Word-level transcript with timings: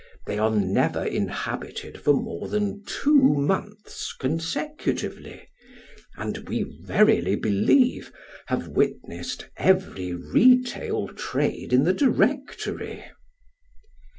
They 0.25 0.39
are 0.39 0.49
never 0.49 1.05
inhabited 1.05 1.99
for 2.01 2.13
more 2.15 2.47
than 2.47 2.81
two 2.87 3.35
months 3.35 4.15
consecu 4.19 4.93
tively, 4.97 5.41
and, 6.17 6.49
we 6.49 6.63
verily 6.79 7.35
believe, 7.35 8.11
have 8.47 8.69
witnessed 8.69 9.49
every 9.57 10.15
retail 10.15 11.09
trade 11.09 11.71
in 11.71 11.83
the 11.83 11.93
Directory. 11.93 13.05